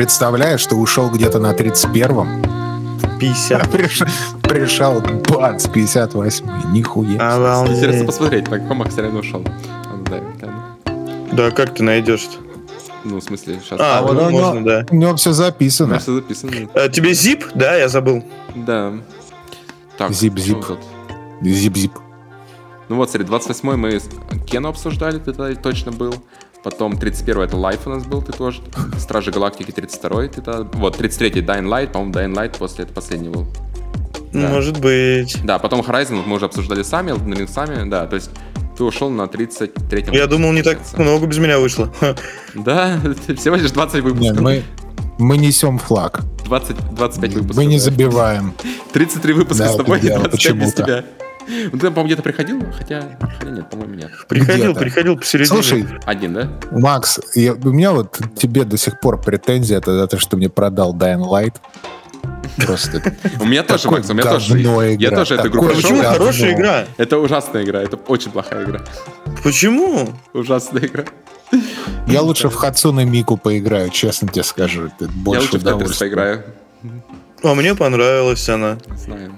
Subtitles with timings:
[0.00, 3.70] представляешь, что ушел где-то на 31-м, 50.
[3.70, 4.06] пришел,
[4.42, 7.34] пришел бац, 58 нихуя.
[7.34, 7.76] Обалдеть.
[7.76, 9.44] Интересно посмотреть, на каком реально ушел.
[9.44, 10.54] А,
[10.86, 12.38] ну, да, как ты найдешь-то?
[13.04, 13.78] Ну, в смысле, сейчас.
[13.78, 14.86] А, вот ну, оно- можно, да.
[14.90, 15.98] У него все записано.
[15.98, 16.52] все записано.
[16.72, 17.50] А, тебе zip?
[17.54, 18.24] Да, я забыл.
[18.54, 18.94] Да.
[19.98, 20.64] Так, Зип-зип.
[21.42, 21.92] Зип-зип.
[22.88, 24.08] Ну вот, смотри, 28 мы с
[24.46, 26.14] Кену обсуждали, ты тогда точно был.
[26.62, 28.60] Потом 31 это Life у нас был, ты тоже.
[28.98, 30.62] Стражи Галактики 32 ты тогда.
[30.74, 33.46] Вот, 33 Dying Light, по-моему, Dying Light после этого последний был.
[34.32, 34.48] Да.
[34.48, 35.38] Может быть.
[35.44, 38.30] Да, потом Horizon мы уже обсуждали сами, Elden Ring сами, да, то есть
[38.76, 40.12] ты ушел на 33-м.
[40.14, 41.92] Я думал, не так много без меня вышло.
[42.54, 43.00] Да,
[43.36, 44.40] всего лишь 20 Не, выпусков.
[44.40, 44.62] мы,
[45.18, 46.20] мы несем флаг.
[46.44, 47.56] 20, 25 выпусков.
[47.56, 48.54] Мы не забиваем.
[48.92, 51.04] 33 выпуска Да, с тобой, дело 25 без тебя.
[51.72, 54.10] Ну, ты, по-моему, где-то приходил, хотя, хотя нет, по-моему, нет.
[54.28, 54.80] Приходил, Где-то.
[54.80, 55.46] приходил посередине.
[55.62, 56.48] Слушай, Один, да?
[56.70, 60.48] Макс, я- у меня вот тебе до сих пор претензия это за то, что мне
[60.48, 61.54] продал Dying Light.
[62.64, 63.00] Просто
[63.40, 64.58] У меня тоже, Макс, у меня тоже.
[64.98, 65.80] Я тоже эту игру прошел.
[65.82, 66.84] почему хорошая игра?
[66.98, 68.80] Это ужасная игра, это очень плохая игра.
[69.42, 70.10] Почему?
[70.34, 71.04] Ужасная игра.
[72.06, 74.90] я лучше в Хацуна Мику поиграю, честно тебе скажу.
[75.00, 75.98] Я лучше в Тетрис удовольствия.
[76.06, 76.44] поиграю.
[77.42, 78.76] А мне понравилась она.
[78.96, 79.32] Знаю.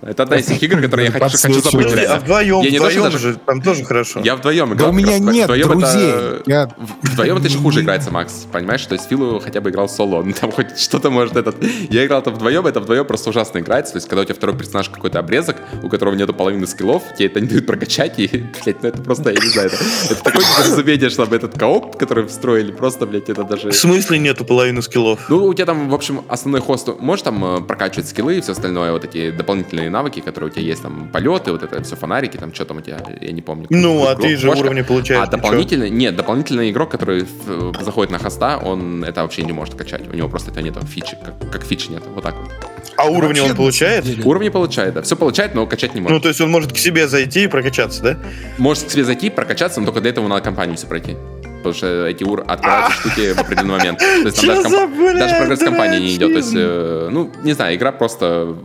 [0.00, 1.86] Это одна из тех игр, которые я хочу, хочу забыть.
[1.88, 4.20] Подожди, а вдвоем, Я не вдвоем даже- же там тоже хорошо.
[4.22, 4.90] Я вдвоем Да играл.
[4.90, 5.20] у меня раз.
[5.20, 6.08] нет Вдвоем друзей.
[6.08, 6.42] Это...
[6.46, 6.70] Я-
[7.02, 8.46] Вдвоем это еще хуже играется, Макс.
[8.52, 8.86] Понимаешь?
[8.86, 10.22] То есть Филу хотя бы играл соло.
[10.22, 11.56] Ну, там хоть что-то может этот...
[11.90, 13.94] Я играл там вдвоем, это вдвоем просто ужасно играется.
[13.94, 17.26] То есть, когда у тебя второй персонаж какой-то обрезок, у которого нету половины скиллов, тебе
[17.26, 19.78] это не дают прокачать, и, блядь, ну это просто, я не знаю, это,
[20.10, 23.70] это такое недоразумение, чтобы этот кооп, который встроили, просто, блядь, это даже...
[23.70, 25.28] В смысле нету половины скиллов?
[25.28, 28.52] Ну, у тебя там, в общем, основной хост, можешь там э, прокачивать скиллы и все
[28.52, 32.36] остальное, вот эти дополнительные навыки, которые у тебя есть, там, полеты, вот это все фонарики,
[32.36, 33.66] там, что там у тебя, я не помню.
[33.70, 34.60] Ну, а Игрок, ты же кошка.
[34.64, 35.36] уровни получаешь, А ничего.
[35.36, 40.02] дополнительный, нет, дополнительный игрок, который э, заходит на хоста, он это вообще не может качать,
[40.12, 42.50] у него просто это нету фичи, как, как фичи нет, вот так вот.
[42.96, 44.04] А уровни Вообще, он получает?
[44.26, 46.22] Уровни получает, да, все получает, но качать не Ну, может.
[46.22, 48.18] то есть он может к себе зайти и прокачаться, да?
[48.58, 51.16] Может к себе зайти, прокачаться, но только для этого надо компанию все пройти.
[51.58, 53.98] Потому что эти ур открываются штуки в определенный момент.
[53.98, 56.30] То есть там даже, блядь, даже прогресс компании не идет.
[56.32, 58.56] То есть, э, ну, не знаю, игра просто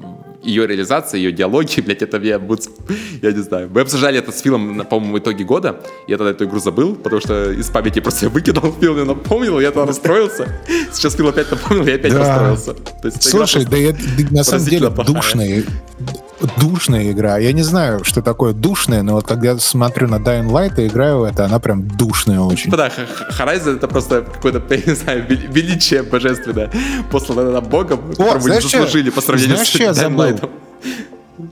[0.43, 2.61] ее реализация, ее диалоги, блядь, это я буду,
[3.21, 3.69] я не знаю.
[3.73, 5.81] Мы обсуждали это с Филом, по-моему, в итоге года.
[6.07, 9.59] Я тогда эту игру забыл, потому что из памяти просто я выкинул, Фил мне напомнил,
[9.59, 10.47] я тогда расстроился.
[10.91, 12.19] Сейчас Фил опять напомнил, я опять Да.
[12.19, 12.73] расстроился.
[12.73, 13.95] То есть Слушай, да, я-
[14.31, 15.13] на самом деле плохая.
[15.15, 15.63] душная,
[16.57, 17.37] душная игра.
[17.37, 21.19] Я не знаю, что такое душная, но вот когда смотрю на Dying Light и играю
[21.19, 22.65] в это, она прям душная очень.
[22.65, 22.91] Типа да,
[23.37, 26.71] Horizon это просто какое-то, я не знаю, вели- величие божественное,
[27.11, 30.25] посланное нам Богом, которое мы не знаешь, заслужили по сравнению знаешь, с Dying забыл?
[30.25, 30.49] Light'ом.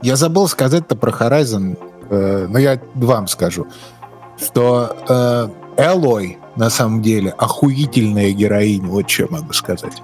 [0.01, 1.77] Я забыл сказать-то про Horizon,
[2.09, 3.67] э, но я вам скажу,
[4.39, 10.01] что э, Элой на самом деле охуительная героиня, вот что я могу сказать.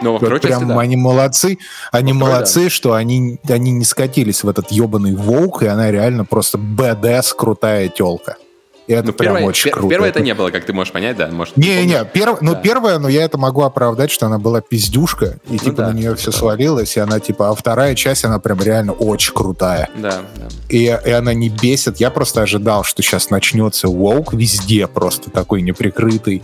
[0.00, 0.80] Но во Вот части, прям да.
[0.80, 1.58] они молодцы,
[1.92, 5.90] они Во второй, молодцы, что они, они не скатились в этот ебаный волк, и она
[5.90, 8.36] реально просто БДС крутая телка.
[8.86, 9.88] И это Ну, прям первое, очень пер- круто.
[9.88, 11.28] первое это не было, как ты можешь понять, да?
[11.28, 12.40] Может, Не-не, перв...
[12.40, 12.60] ну Да.
[12.60, 16.14] первое, но я это могу оправдать, что она была пиздюшка, и типа да, на нее
[16.14, 16.36] все да.
[16.38, 19.88] свалилось, и она типа, а вторая часть, она прям реально очень крутая.
[19.96, 20.46] Да, да.
[20.68, 21.98] И, и она не бесит.
[21.98, 26.42] Я просто ожидал, что сейчас начнется Воук везде просто такой неприкрытый.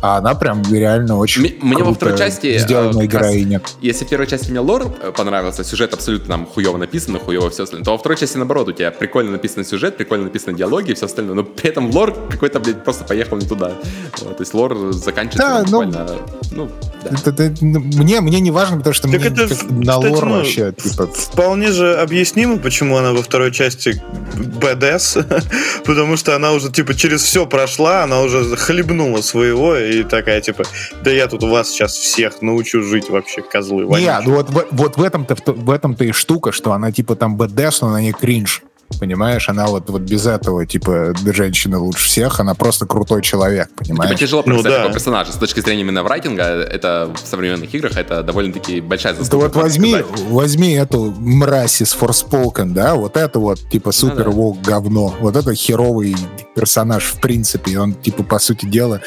[0.00, 3.60] А она прям реально очень Мне- мне во второй части, э, сделанная раз героиня.
[3.80, 7.64] Если в первой части мне лор э, понравился, сюжет абсолютно нам хуево написан, хуево все
[7.64, 10.94] остальное, то во второй части наоборот, у тебя прикольно написан сюжет, прикольно написаны диалоги и
[10.94, 13.72] все остальное, но при этом лор какой-то, блядь, просто поехал не туда.
[14.20, 16.18] Вот, то есть лор заканчивается Да, ну, буквально,
[16.52, 16.70] ну,
[17.02, 17.10] да.
[17.10, 20.24] Это- это- ну, мне, мне не важно, потому что Так мне это, на кстати, лор
[20.26, 24.00] ну, вообще, типа, Вполне же объяснимо, почему она во второй части
[24.36, 25.16] БДС,
[25.84, 30.64] потому что она уже, типа, через все прошла, она уже хлебнула своего и такая, типа,
[31.02, 33.82] да я тут вас сейчас всех научу жить вообще, козлы.
[33.84, 34.20] Не, вонючие».
[34.24, 37.80] ну вот, в- вот в этом-то в этом-то и штука, что она типа там БДС,
[37.80, 38.62] но она не кринж.
[38.98, 43.84] Понимаешь, она вот, вот без этого, типа, женщина лучше всех, она просто крутой человек, Типа
[43.84, 44.18] понимаешь?
[44.18, 44.70] тяжело Ну да.
[44.70, 45.32] такого персонажа.
[45.32, 49.44] С точки зрения именно райтинга, это в современных играх это довольно-таки большая Да заслуга.
[49.44, 50.20] вот надо возьми, сказать.
[50.28, 54.30] возьми эту мразь из Forspoken, да, вот это вот, типа, супер да.
[54.30, 55.14] волк говно.
[55.20, 56.16] Вот это херовый
[56.54, 57.72] персонаж, в принципе.
[57.72, 59.00] И Он, типа, по сути дела,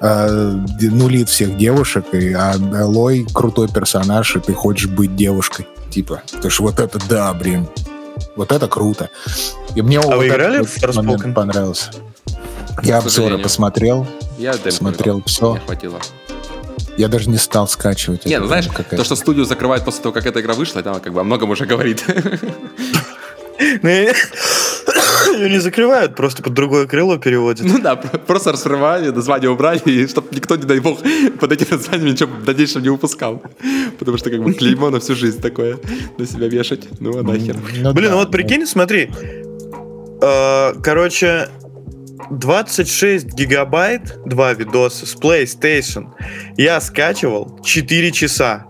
[0.00, 2.54] э, нулит всех девушек, и, а
[2.86, 5.66] Лой крутой персонаж, и ты хочешь быть девушкой.
[5.90, 7.66] Типа, потому что вот это да, блин.
[8.36, 9.10] Вот это круто.
[9.74, 11.32] И мне вот вы играли в Forspoken?
[11.34, 11.90] понравился.
[12.82, 14.06] Я обзоры посмотрел,
[14.38, 15.54] Я смотрел всё.
[15.54, 15.98] Не хватило.
[16.96, 18.24] я даже не стал скачивать.
[18.24, 20.98] Не, ну знаешь, какая-то- то, что студию закрывают после того, как эта игра вышла, это
[21.00, 22.04] как бы о многом уже говорит.
[25.38, 27.66] Ее не закрывают, просто под другое крыло переводят.
[27.66, 30.98] Ну да, про- просто раскрывали, название убрали, и чтобы никто, не дай бог,
[31.40, 33.42] под этим названием ничего в дальнейшем не выпускал.
[33.98, 35.78] Потому что как бы клеймо на всю жизнь такое
[36.18, 36.88] на себя вешать.
[37.00, 37.56] Ну а нахер.
[37.76, 39.10] Ну Блин, да, ну вот прикинь, смотри.
[40.20, 41.48] Э, Короче,
[42.30, 46.08] 26 гигабайт, два видоса с PlayStation.
[46.56, 48.66] Я скачивал 4 часа.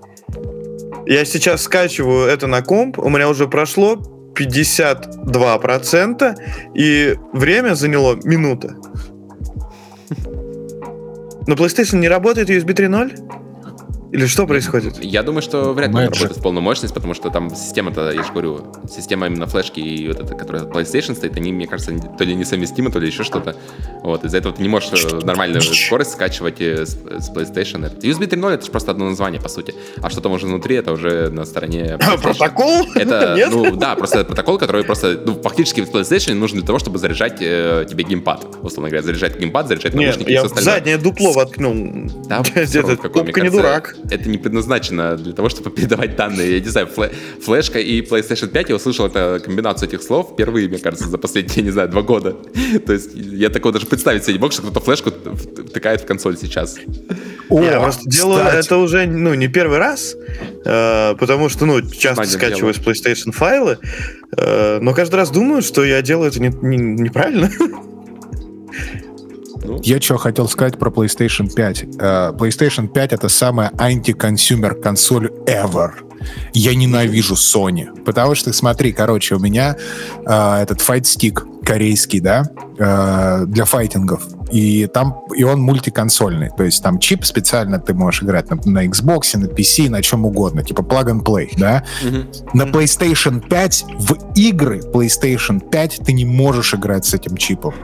[1.07, 3.97] Я сейчас скачиваю это на комп, у меня уже прошло
[4.39, 6.35] 52%,
[6.75, 8.69] и время заняло минута.
[11.47, 13.38] На PlayStation не работает USB 3.0?
[14.13, 15.03] Или что происходит?
[15.05, 18.23] Я думаю, что вряд ли он работает в полную мощность, потому что там система-то, я
[18.23, 21.93] же говорю, система именно флешки и вот эта, которая от PlayStation стоит, они, мне кажется,
[22.17, 23.57] то ли несовместимы, то ли еще что-то.
[24.03, 27.95] Вот, из-за этого ты не можешь э, нормальную скорость скачивать э, с, с PlayStation.
[28.01, 29.75] USB 3.0 это же просто одно название, по сути.
[30.01, 31.99] А что там уже внутри, это уже на стороне.
[32.23, 32.87] Протокол?
[32.95, 33.51] Это, Нет?
[33.51, 37.39] ну да, просто протокол, который просто, ну, фактически в PlayStation нужен для того, чтобы заряжать
[37.41, 38.47] э, тебе геймпад.
[38.63, 40.75] Условно говоря, заряжать геймпад, заряжать Нет, наушники и я все остальное.
[40.75, 42.11] заднее дупло воткнул.
[42.27, 42.43] Да,
[43.13, 43.98] Кубка не дурак.
[44.11, 46.55] Это не предназначено для того, чтобы передавать данные.
[46.55, 47.13] Я не знаю, фле-
[47.43, 51.63] флешка и PlayStation 5, я услышал это комбинацию этих слов впервые, мне кажется, за последние,
[51.65, 52.37] не знаю, два года.
[52.87, 56.37] То есть я такого даже представить себе не мог, что кто-то флешку втыкает в консоль
[56.39, 56.77] сейчас.
[57.49, 60.15] О, Я просто делаю это уже, ну, не первый раз,
[60.65, 63.79] э, потому что, ну, часто Ваня скачиваю с PlayStation файлы,
[64.37, 67.51] э, но каждый раз думаю, что я делаю это не- не- неправильно.
[69.69, 71.83] Ну, Я что хотел сказать про PlayStation 5.
[71.99, 75.91] Э, PlayStation 5 это самая anti-consumer консоль ever.
[76.55, 77.87] Я ненавижу Sony.
[78.05, 79.77] Потому что, смотри, короче, у меня
[80.27, 82.45] э, этот стик корейский, да,
[82.79, 84.27] э, для файтингов.
[84.51, 86.51] И там и он мультиконсольный.
[86.57, 90.25] То есть там чип специально ты можешь играть на, на Xbox, на PC, на чем
[90.25, 90.65] угодно.
[90.65, 91.85] Типа plug and play, да.
[92.03, 92.27] мгм.
[92.55, 97.75] На PlayStation 5 в игры PlayStation 5 ты не можешь играть с этим чипом.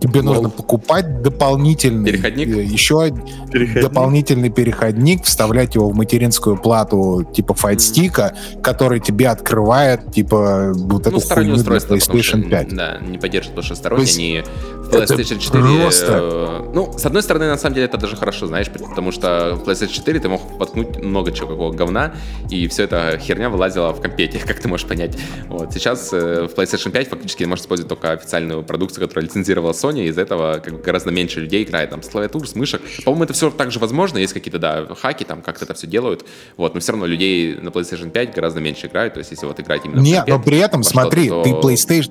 [0.00, 0.34] Тебе Лол.
[0.34, 2.48] нужно покупать дополнительный Переходник?
[2.48, 3.10] э, еще
[3.50, 3.82] Переходник.
[3.82, 11.10] дополнительный переходник, вставлять его в материнскую плату типа файтстика, который тебе открывает типа вот Ну,
[11.18, 12.68] эту хуйню для PlayStation 5.
[12.76, 15.62] да, не поддерживает, потому что То сторонние, есть они PlayStation 4...
[15.82, 16.18] просто-
[16.66, 19.68] э, ну, с одной стороны, на самом деле, это даже хорошо, знаешь, потому что в
[19.68, 22.14] PlayStation 4 ты мог воткнуть много чего какого говна,
[22.50, 25.16] и все эта херня вылазила в компете, как ты можешь понять.
[25.48, 25.72] Вот.
[25.72, 30.22] Сейчас э, в PlayStation 5 фактически можешь использовать только официальную продукцию, которая лицензировала Sony, из-за
[30.22, 32.82] этого как бы, гораздо меньше людей играет там с клавиатур, с мышек.
[33.04, 36.24] По-моему, это все также возможно, есть какие-то, да, хаки, там как-то это все делают,
[36.56, 39.58] вот, но все равно людей на PlayStation 5 гораздо меньше играют, то есть если вот
[39.60, 42.10] играть именно в Нет, но компет, при этом, смотри, то- ты PlayStation,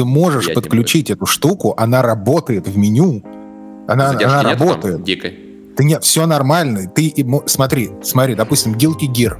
[0.00, 3.22] ты можешь Я не подключить эту штуку, она работает в меню,
[3.86, 5.04] она, Задержки она нету там работает.
[5.04, 5.38] дикой.
[5.76, 6.90] Ты нет, все нормально.
[6.94, 7.12] Ты
[7.44, 9.36] смотри, смотри, допустим, Guilty Gear.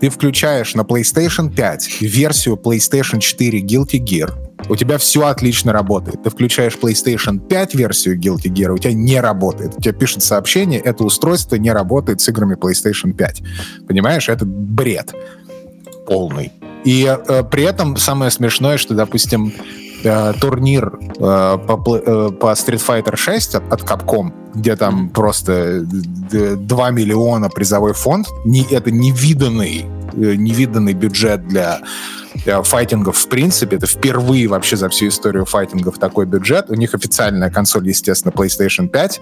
[0.00, 4.32] Ты включаешь на PlayStation 5 версию PlayStation 4 Guilty Gear.
[4.68, 6.22] У тебя все отлично работает.
[6.22, 9.78] Ты включаешь PlayStation 5 версию Guilty Gear, у тебя не работает.
[9.78, 13.42] У тебя пишет сообщение, это устройство не работает с играми PlayStation 5.
[13.88, 15.14] Понимаешь, это бред
[16.06, 16.52] полный.
[16.84, 19.52] И э, при этом самое смешное, что, допустим,
[20.02, 25.80] э, турнир э, по, э, по Street Fighter 6 от, от Capcom, где там просто
[25.82, 31.80] д- 2 миллиона призовой фонд, не, это невиданный, э, невиданный бюджет для
[32.44, 33.76] э, файтингов в принципе.
[33.76, 36.70] Это впервые вообще за всю историю файтингов такой бюджет.
[36.70, 39.20] У них официальная консоль, естественно, PlayStation 5.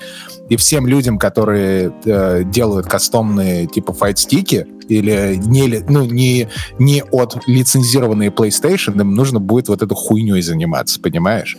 [0.49, 7.03] И всем людям, которые э, делают кастомные типа файт-стики или не, ли- ну, не, не
[7.03, 11.57] от лицензированные PlayStation, им нужно будет вот эту хуйней заниматься, понимаешь?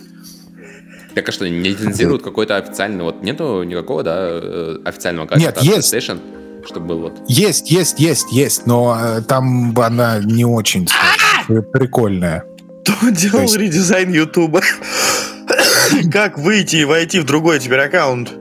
[1.14, 5.60] Так а что, не лицензируют какой-то официальный, вот нету никакого, да, э, официального Нет, гаджета
[5.60, 5.94] от есть.
[5.94, 6.18] PlayStation,
[6.66, 7.20] чтобы был вот.
[7.28, 12.44] Есть, есть, есть, есть, но э, там она не очень скажем, прикольная.
[12.84, 14.62] Кто делал есть- редизайн Ютуба?
[16.12, 18.32] Как выйти и войти в другой теперь аккаунт?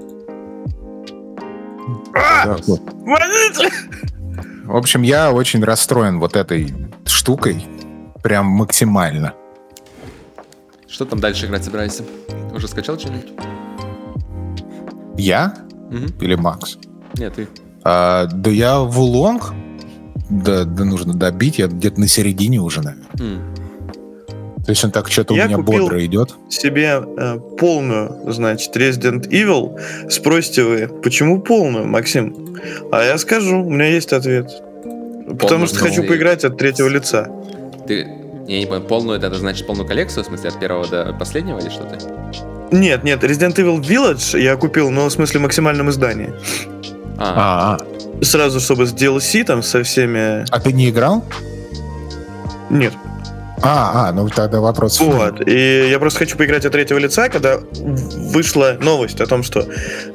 [2.13, 2.57] А!
[2.67, 2.81] Вот.
[4.71, 6.73] В общем, я очень расстроен вот этой
[7.05, 7.65] штукой.
[8.23, 9.33] Прям максимально.
[10.87, 12.03] Что там дальше играть собираешься?
[12.53, 13.33] Уже скачал что-нибудь?
[15.17, 15.53] Я
[15.89, 16.07] Мгм.
[16.21, 16.77] или Макс?
[17.17, 17.47] Нет, ты.
[17.83, 19.51] А, да я в Улонг.
[20.29, 21.59] Да, да нужно добить.
[21.59, 23.07] Я где-то на середине уже, наверное.
[23.19, 23.55] М.
[24.63, 26.33] То есть он так что-то у меня купил- бодро идет.
[26.49, 29.77] Себе э, полную, значит, Resident Evil.
[30.09, 32.40] Спросите вы, почему полную, Максим?
[32.91, 34.51] А я скажу, у меня есть ответ.
[35.39, 37.29] Потому что хочу поиграть от третьего лица.
[37.87, 38.07] Ты,
[38.47, 41.69] я не понял, полную, это значит полную коллекцию, в смысле от первого до последнего или
[41.69, 41.97] что-то?
[42.71, 46.33] Нет, нет, Resident Evil Village я купил, но в смысле максимальном издании.
[47.17, 50.45] А, А, а, Сразу, чтобы с DLC там со всеми...
[50.49, 51.23] а ты не играл?
[52.69, 52.93] Нет.
[53.63, 54.99] А, а, ну тогда вопрос.
[54.99, 55.47] Вот.
[55.47, 57.59] И я просто хочу поиграть от третьего лица, когда
[58.33, 59.65] вышла новость о том, что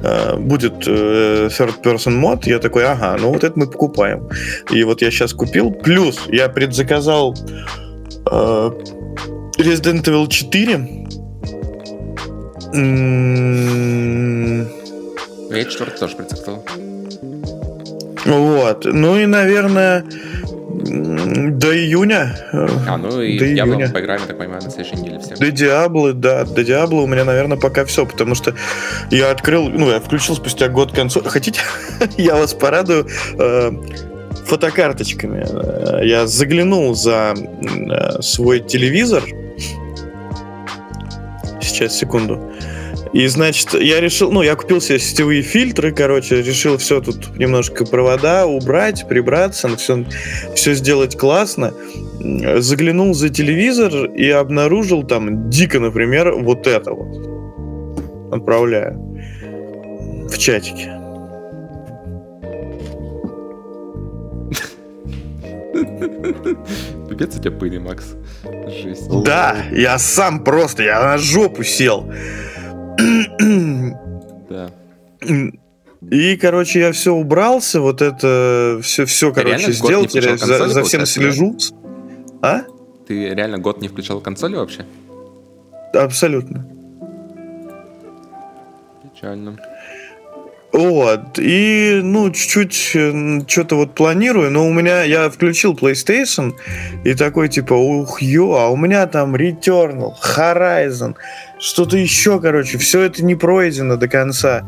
[0.01, 4.27] э, будет э, third person мод, я такой, ага, ну вот это мы покупаем.
[4.69, 5.71] И вот я сейчас купил.
[5.71, 7.35] Плюс я предзаказал
[8.29, 8.71] э,
[9.59, 10.73] Resident Evil 4.
[12.73, 14.67] М,
[15.49, 16.63] Я четвертый тоже предзаказал.
[18.25, 18.85] Вот.
[18.85, 20.03] Ну и, наверное,
[20.77, 22.37] до июня.
[22.51, 23.87] А, ну и до Diablo июня.
[23.87, 25.35] мы поиграем, я так понимаю, на следующей неделе все.
[25.35, 28.53] До Диаблы, да, до Диаблы у меня, наверное, пока все, потому что
[29.09, 31.23] я открыл, ну, я включил спустя год консоль.
[31.23, 31.61] Хотите,
[32.17, 33.07] я вас порадую
[33.39, 33.71] э,
[34.45, 35.45] фотокарточками.
[35.47, 39.23] Э, Я заглянул за э, свой телевизор.
[41.61, 42.53] Сейчас, секунду.
[43.13, 47.85] И, значит, я решил, ну, я купил себе сетевые фильтры, короче, решил все тут немножко
[47.85, 50.05] провода убрать, прибраться, все,
[50.55, 51.73] все сделать классно.
[52.57, 58.33] Заглянул за телевизор и обнаружил там дико, например, вот это вот.
[58.33, 58.97] Отправляю.
[60.29, 60.97] В чатике.
[67.09, 68.15] Пипец у тебя пыли, Макс.
[68.83, 69.09] Жесть.
[69.23, 72.11] Да, я сам просто, я на жопу сел.
[74.49, 74.71] Да.
[76.09, 80.83] И, короче, я все убрался, вот это все, все, Ты короче, сделал, теперь за, за
[80.83, 81.05] всем получается, да?
[81.05, 81.57] слежу.
[82.41, 82.61] А?
[83.07, 84.85] Ты реально год не включал консоли вообще?
[85.93, 86.67] Абсолютно.
[89.03, 89.57] Печально.
[90.73, 92.73] Вот, и, ну, чуть-чуть
[93.49, 96.53] что-то вот планирую, но у меня, я включил PlayStation,
[97.05, 101.15] и такой, типа, ух, ё, а у меня там Returnal, Horizon,
[101.59, 104.63] что-то еще, короче, все это не пройдено до конца.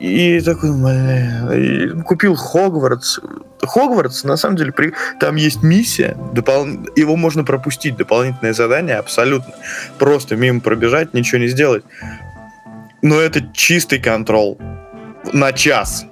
[0.00, 3.20] И такой, бля, и купил Хогвартс.
[3.62, 9.54] Хогвартс, на самом деле, при- там есть миссия, допол- его можно пропустить, дополнительное задание, абсолютно.
[9.98, 11.84] Просто мимо пробежать, ничего не сделать.
[13.02, 14.58] Но это чистый контрол.
[15.32, 16.04] На час.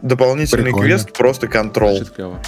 [0.00, 0.86] Дополнительный Прикольно.
[0.86, 2.02] квест, просто контрол.
[2.16, 2.40] Клево.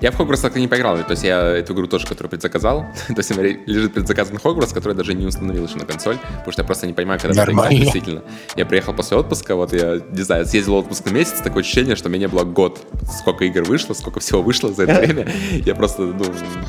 [0.00, 2.80] Я в Хогвартс так и не поиграл, то есть я эту игру тоже, которую предзаказал,
[3.08, 6.18] то есть у меня лежит предзаказан Хогвартс, который я даже не установил еще на консоль,
[6.18, 7.80] потому что я просто не понимаю, когда надо играть, Нормально.
[7.84, 8.22] действительно.
[8.56, 11.96] Я приехал после отпуска, вот я, не знаю, съездил в отпуск на месяц, такое ощущение,
[11.96, 12.78] что у меня не было год,
[13.20, 15.32] сколько игр вышло, сколько всего вышло за это время.
[15.64, 16.24] Я просто, ну,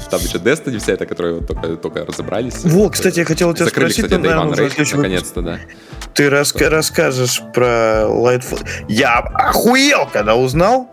[0.09, 2.63] там еще Destiny вся эта, которую вот только, только разобрались.
[2.63, 4.95] Во, кстати, я хотел тебя Закрыли, спросить, кстати, ну, Raid, следующий выпуск.
[4.95, 5.59] наконец-то, да.
[6.13, 8.65] Ты раска- расскажешь про Lightfall.
[8.87, 10.89] Я охуел, когда узнал,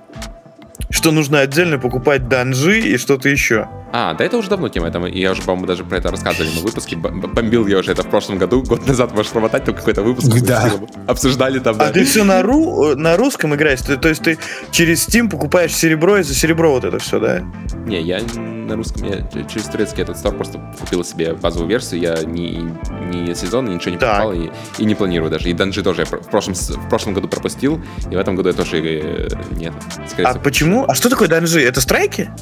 [0.95, 3.69] что нужно отдельно покупать данжи и что-то еще.
[3.97, 6.63] А, да это уже давно тема, это я уже, по-моему, даже про это рассказывали на
[6.63, 6.97] выпуске.
[6.97, 10.33] Бомбил я уже это в прошлом году, год назад можешь промотать, там какой-то выпуск.
[10.45, 10.69] Да.
[11.07, 11.93] Обсуждали там, А да.
[11.93, 13.83] ты все на, ру, э, на русском играешь?
[13.83, 14.37] Ты- то есть ты
[14.73, 17.45] через Steam покупаешь серебро и за серебро вот это все, да?
[17.87, 22.17] Не, я на русском, я через турецкий этот стор просто купил себе базовую версию, я
[22.25, 22.69] ни,
[23.15, 25.49] ни сезон, ничего не покупал и, и не планирую даже.
[25.49, 28.55] И данжи тоже я в прошлом, в прошлом году пропустил, и в этом году я
[28.57, 29.73] тоже э, нет.
[30.19, 30.43] А всего.
[30.43, 30.85] почему?
[30.89, 31.63] А что такое данжи?
[31.63, 32.33] Это страйки?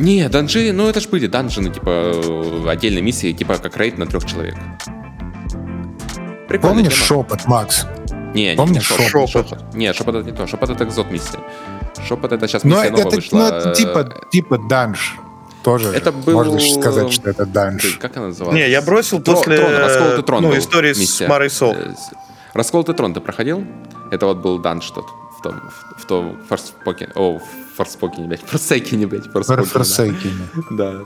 [0.00, 4.06] Не, данжи, ну это ж были данжины, типа э, отдельные миссии, типа как рейд на
[4.06, 4.54] трех человек.
[6.48, 7.06] Прикольная Помнишь тема.
[7.06, 7.86] шепот, Макс?
[8.34, 9.48] Не, не, Помнишь не шепот, шепот?
[9.48, 9.74] шепот.
[9.74, 10.46] Не, шепот это не то.
[10.46, 11.38] Шепот это экзот миссия.
[12.08, 13.38] Шепот это сейчас Ну, миссия новая это, вышла.
[13.38, 15.16] ну, это э, типа, типа данж.
[15.62, 16.16] Тоже Это же.
[16.18, 17.98] был- Можно сказать, что это данж.
[18.00, 18.56] Как она называлась?
[18.58, 21.28] Не, я бросил Тро- после Трон, расколотый трон ну, истории с миссия.
[21.28, 21.74] Марой Сол.
[21.74, 22.10] Э, с-
[22.54, 23.64] Расколотый трон ты проходил?
[24.10, 25.06] Это вот был данж тот.
[25.40, 27.10] В том, в, в том форспоке.
[27.14, 27.42] О, в
[27.76, 28.42] форспоке, блядь.
[28.42, 29.32] Форсекине, блядь.
[29.32, 29.68] Форспоке, да.
[29.68, 30.48] Форсейкины.
[30.70, 31.00] Да.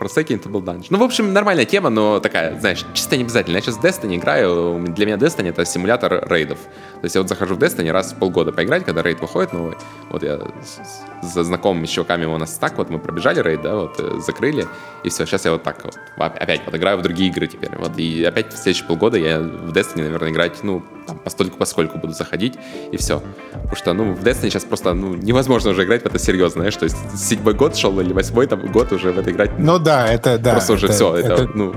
[0.00, 0.86] Forsaken это был данж.
[0.90, 3.56] Ну, в общем, нормальная тема, но такая, знаешь, чисто не обязательно.
[3.56, 4.82] Я сейчас в Destiny играю.
[4.88, 6.58] Для меня Destiny это симулятор рейдов.
[7.00, 9.76] То есть я вот захожу в Destiny раз в полгода поиграть, когда рейд выходит новый.
[10.10, 10.40] Вот я
[11.22, 14.66] за знакомыми чуваками у нас так, вот мы пробежали рейд, да, вот э, закрыли,
[15.04, 15.26] и все.
[15.26, 17.70] Сейчас я вот так вот оп- опять вот играю в другие игры теперь.
[17.76, 21.98] Вот, и опять в следующие полгода я в Destiny, наверное, играть, ну, там, постольку поскольку
[21.98, 22.54] буду заходить,
[22.92, 23.22] и все.
[23.52, 26.76] Потому что, ну, в Destiny сейчас просто, ну, невозможно уже играть в это серьезно, знаешь,
[26.76, 29.89] то есть седьмой год шел или восьмой там год уже в это играть Ну да,
[30.08, 30.52] это да.
[30.52, 31.74] Просто уже все, это, ну...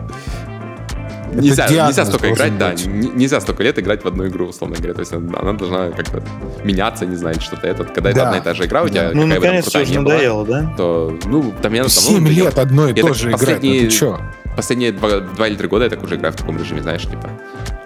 [1.35, 2.85] Нельзя, диагноз нельзя столько играть, да, быть.
[2.85, 4.93] нельзя столько лет играть в одну игру, условно говоря.
[4.93, 6.21] То есть она, она должна как-то
[6.63, 7.85] меняться, не знаю, что-то это.
[7.85, 8.25] Когда это Да.
[8.25, 10.01] одна и та же игра, у тебя Ну, какая бы там наконец, крутая не уже
[10.01, 10.73] была, надоело, да?
[10.77, 13.63] то, ну, там я давно Семь не лет одно и то же играть.
[13.63, 14.19] Ну ты чё?
[14.55, 17.29] Последние два, два или три года я так уже играю в таком режиме, знаешь, типа.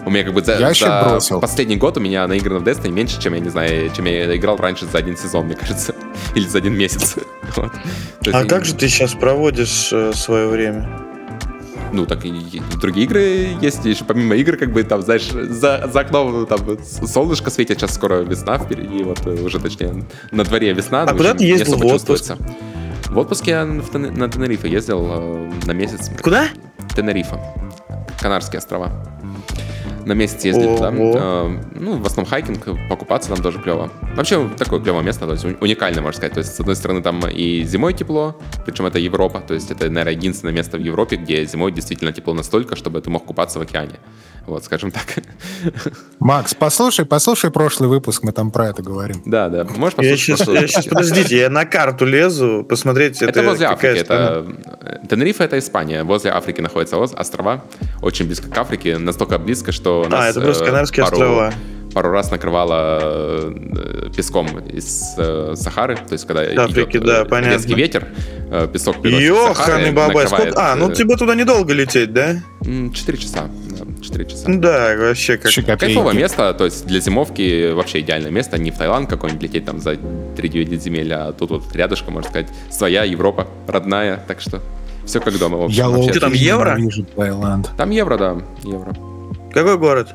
[0.06, 1.40] У меня как бы за, Я за бросил.
[1.42, 4.56] последний год у меня наиграно в Destiny меньше, чем я не знаю, чем я играл
[4.58, 5.94] раньше за один сезон, мне кажется.
[6.36, 7.16] Или за один месяц.
[7.56, 7.72] Вот.
[7.72, 7.80] То
[8.26, 10.88] есть А я- как же ты сейчас проводишь свое время?
[11.94, 15.90] ну, так и, и другие игры есть, еще помимо игр, как бы там, знаешь, за,
[15.92, 20.74] за окном там солнышко светит, сейчас скоро весна впереди, вот э, уже точнее на дворе
[20.74, 21.04] весна.
[21.04, 22.34] А куда ты не ездил в отпуск?
[23.10, 26.12] В отпуске я на Тенерифе ездил э, на месяц.
[26.22, 26.50] Куда?
[26.96, 27.40] Тенерифа.
[28.20, 28.92] Канарские острова.
[30.08, 30.90] На месяц ездили туда.
[30.90, 31.14] Ого.
[31.18, 33.92] Э, ну, в основном хайкинг, покупаться там тоже клево.
[34.16, 36.34] Вообще, такое клевое место, то есть уни- уникальное, можно сказать.
[36.34, 39.90] То есть, с одной стороны, там и зимой тепло, причем это Европа, то есть это,
[39.90, 43.62] наверное, единственное место в Европе, где зимой действительно тепло настолько, чтобы ты мог купаться в
[43.64, 44.00] океане.
[44.46, 45.04] Вот, скажем так.
[46.20, 49.22] Макс, послушай, послушай прошлый выпуск, мы там про это говорим.
[49.26, 49.66] Да, да.
[49.66, 53.44] Можешь Я послушать сейчас, прошлый я сейчас, подождите, я на карту лезу, посмотреть, это, Это
[53.44, 54.04] возле Африки.
[54.06, 54.24] страна.
[54.26, 54.46] Это...
[55.04, 56.04] э, Тенерифе это Испания.
[56.06, 57.66] Возле Африки находятся ос- острова.
[58.02, 58.98] Очень близко к Африке.
[58.98, 61.54] Настолько близко, что А, нас, это просто э, Канарские пару, острова.
[61.94, 65.96] пару раз накрывало э, песком из э, Сахары.
[65.96, 67.54] То есть, когда Африки, идет да, э, понятно.
[67.54, 68.08] резкий ветер,
[68.52, 70.72] э, песок приносит Ёханый бабай, накрывает, сколько?
[70.72, 72.38] А, ну тебе туда недолго лететь, да?
[72.62, 73.50] 4 часа.
[73.70, 74.46] Да, 4 часа.
[74.48, 75.46] Да, вообще как...
[75.46, 75.94] Вообще копейки.
[75.94, 78.58] Кайфовое место, то есть для зимовки вообще идеальное место.
[78.60, 82.50] Не в Таиланд какой-нибудь лететь там за 3-9 земель, а тут вот рядышком, можно сказать,
[82.70, 84.24] своя Европа, родная.
[84.28, 84.62] Так что
[85.06, 85.64] все как дома.
[85.66, 86.12] Общем, Я вообще.
[86.12, 86.76] Что там, евро?
[86.76, 87.70] вижу Таиланд.
[87.78, 88.96] Там евро, да, евро.
[89.58, 90.14] Какой город?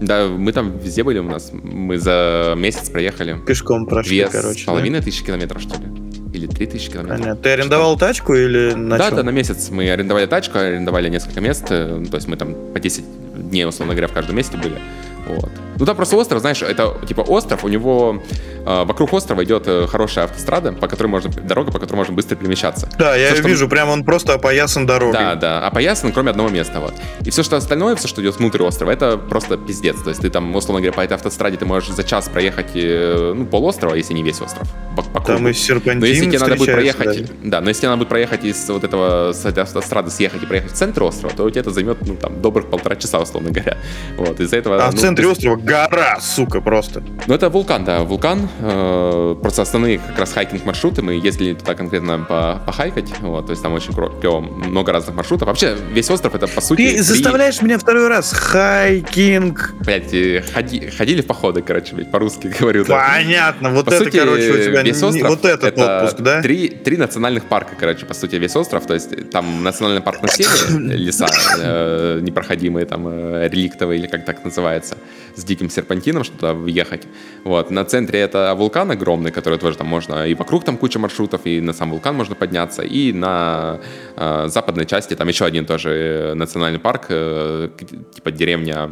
[0.00, 1.50] Да, мы там везде были у нас.
[1.52, 3.38] Мы за месяц проехали.
[3.46, 4.62] Пешком прошли, Две короче.
[4.62, 5.88] с половиной тысячи километров, что ли?
[6.32, 6.92] Или три тысячи да?
[6.94, 7.20] километров.
[7.20, 7.42] Понятно.
[7.42, 9.16] Ты арендовал тачку или на да, чём?
[9.16, 12.80] да, на месяц мы арендовали тачку, арендовали несколько мест, э, то есть мы там по
[12.80, 13.04] 10
[13.50, 14.78] дней, условно говоря, в каждом месте были.
[15.26, 15.50] Вот.
[15.76, 18.22] Ну там просто остров, знаешь, это типа остров, у него
[18.66, 22.36] э, вокруг острова идет э, хорошая автострада, по которой можно, дорога, по которой можно быстро
[22.36, 22.88] перемещаться.
[22.98, 25.12] Да, я Всё, что- вижу, прям он просто опоясан дорогой.
[25.12, 26.94] Да, да, опоясан, кроме одного места, вот.
[27.24, 30.00] И все, что остальное, все, что идет внутрь острова, это просто пиздец.
[30.02, 33.32] То есть ты там, условно говоря, по этой автостраде ты можешь за час проехать, э,
[33.34, 34.68] ну, полострова, если не весь остров.
[34.96, 35.48] По, по Там кругу.
[35.48, 37.26] и серпантин Но если тебе надо будет проехать, даже.
[37.42, 40.46] да, но если тебе надо будет проехать из вот этого, с этой автострады съехать и
[40.46, 43.50] проехать в центр острова, то у тебя это займет, ну, там, добрых полтора часа, условно
[43.50, 43.76] говоря.
[44.16, 44.84] Вот, из-за этого...
[44.84, 47.02] А в ну, центре ты- острова гора, сука, просто.
[47.26, 48.48] ну, это вулкан, да, вулкан.
[48.60, 51.02] Э, просто основные как раз хайкинг-маршруты.
[51.02, 53.10] Мы ездили туда конкретно по, похайкать.
[53.20, 55.48] Вот, то есть там очень клево, много разных маршрутов.
[55.48, 56.82] Вообще, весь остров это, по сути...
[56.82, 58.32] Ты три- заставляешь меня второй раз.
[58.32, 59.74] Хайкинг.
[59.80, 62.84] Блядь, э, ходи- ходили в походы, короче, блядь, по-русски говорю.
[62.84, 63.04] да.
[63.16, 63.70] Понятно.
[63.70, 66.42] Вот По это, сути, короче, у тебя весь не- остров вот этот это отпуск, да?
[66.42, 68.86] Три, три национальных парка, короче, по сути, весь остров.
[68.86, 71.26] То есть там национальный парк на севере, леса
[71.58, 74.96] э, непроходимые, там, э, реликтовые, или как так называется,
[75.36, 77.06] с диким серпантином, что туда въехать.
[77.44, 77.70] Вот.
[77.70, 81.60] На центре это вулкан огромный, который тоже там можно, и вокруг там куча маршрутов, и
[81.60, 83.80] на сам вулкан можно подняться, и на
[84.16, 87.68] э, западной части там еще один тоже э, национальный парк, э,
[88.14, 88.90] типа деревня,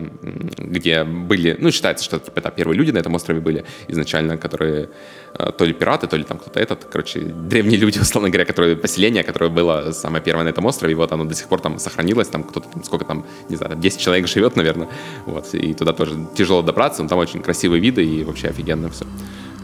[0.58, 4.88] где были, ну, считается, что типа, это первые люди на этом острове были изначально, которые
[5.32, 9.22] то ли пираты, то ли там кто-то этот, короче, древние люди, условно говоря, которые, поселение,
[9.24, 12.28] которое было самое первое на этом острове, и вот оно до сих пор там сохранилось,
[12.28, 14.88] там кто-то, там, сколько там, не знаю, там 10 человек живет, наверное,
[15.26, 19.06] вот, и туда тоже тяжело добраться, но там очень красивые виды и вообще офигенно все.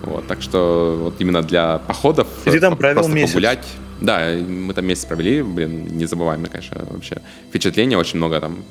[0.02, 3.33] Вот, так что вот именно для походов И ты там э, провел просто месяц?
[3.33, 3.66] погулять.
[4.00, 8.64] Да, мы там месяц провели, блин, незабываемое, конечно, вообще впечатление, очень много там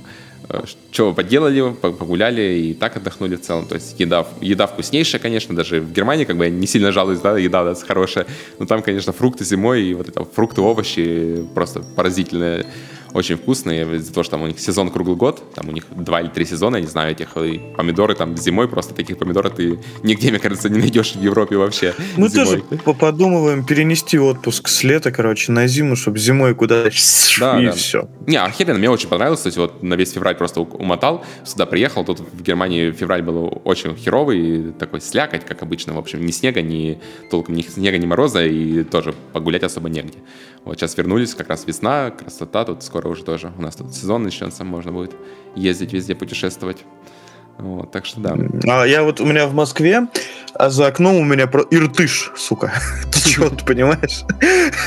[0.91, 3.65] что поделали, по- погуляли и так отдохнули в целом.
[3.67, 7.19] То есть еда, еда вкуснейшая, конечно, даже в Германии как бы я не сильно жалуюсь,
[7.19, 8.25] да, еда нас хорошая.
[8.59, 12.65] Но там, конечно, фрукты зимой и вот это фрукты, овощи просто поразительные,
[13.17, 13.95] очень вкусные.
[13.97, 16.45] Из-за того, что там у них сезон круглый год, там у них два или три
[16.45, 20.39] сезона, я не знаю, этих и помидоры там зимой просто таких помидоров ты нигде, мне
[20.39, 21.93] кажется, не найдешь в Европе вообще.
[22.15, 22.45] Мы зимой.
[22.45, 26.89] тоже по- подумываем перенести отпуск с лета, короче, на зиму, чтобы зимой куда-то
[27.39, 27.71] Да, и да.
[27.71, 28.09] все.
[28.25, 29.41] Не, охеренно, мне очень понравилось.
[29.41, 32.03] То есть вот на весь февраль просто умотал, сюда приехал.
[32.05, 35.93] Тут в Германии февраль был очень херовый, такой слякоть, как обычно.
[35.93, 36.99] В общем, ни снега, ни
[37.29, 40.19] толком ни снега, ни мороза, и тоже погулять особо негде.
[40.65, 43.51] Вот сейчас вернулись, как раз весна, красота, тут скоро уже тоже.
[43.57, 45.15] У нас тут сезон начнется, можно будет
[45.55, 46.79] ездить везде, путешествовать.
[47.57, 48.35] Вот, так что да.
[48.67, 50.07] А я вот у меня в Москве,
[50.53, 52.71] а за окном у меня про Иртыш, сука.
[53.11, 54.23] Течет, понимаешь?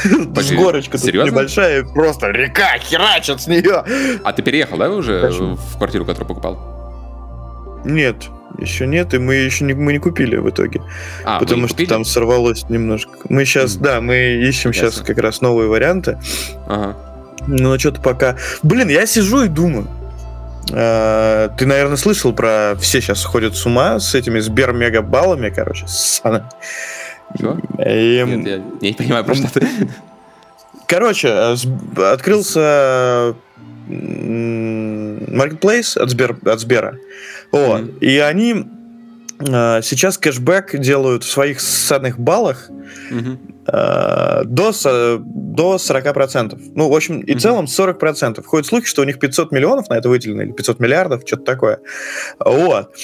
[0.05, 3.85] С Погоди, горочка тут небольшая, просто река херачит с нее.
[4.23, 7.81] А ты переехал, да, уже в квартиру, которую покупал?
[7.85, 8.29] Нет,
[8.59, 10.83] еще нет, и мы еще не, мы не купили в итоге.
[11.25, 11.89] А, потому что купили?
[11.89, 13.11] там сорвалось немножко.
[13.29, 13.83] Мы сейчас, Мгм.
[13.85, 15.07] да, мы ищем сейчас Ясно.
[15.07, 16.21] как раз новые варианты.
[16.69, 16.97] Ага.
[17.51, 18.37] Но что-то пока...
[18.63, 19.89] Блин, я сижу и думаю.
[20.73, 22.77] А, Ты, наверное, слышал про...
[22.81, 26.45] Все сейчас ходят с ума с этими сбер-мегабаллами, короче, ссаны.
[27.39, 27.57] Чего?
[27.85, 29.67] И, Нет, я, я не понимаю, про что ты.
[30.87, 31.55] Короче, э,
[32.13, 33.35] открылся
[33.89, 36.97] м, Marketplace от, Сбер, от Сбера.
[37.53, 37.83] Вот.
[37.83, 37.99] Мгм.
[38.01, 38.80] И они э,
[39.41, 42.71] сейчас кэшбэк делают в своих ссадных баллах
[43.11, 43.39] Мгм.
[43.67, 44.73] э, до,
[45.19, 46.59] до 40%.
[46.75, 48.43] Ну, в общем, и в целом 40%.
[48.45, 51.79] Ходят слухи, что у них 500 миллионов на это выделено, или 500 миллиардов, что-то такое.
[52.39, 52.95] Вот.